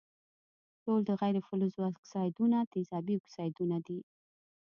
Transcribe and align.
ټول 0.83 0.99
د 1.05 1.09
غیر 1.21 1.35
فلزونو 1.47 1.89
اکسایدونه 1.91 2.57
تیزابي 2.73 3.13
اکسایدونه 3.19 3.77
دي. 3.87 3.99